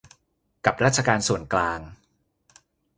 [0.65, 1.79] กับราชการส่วนกลาง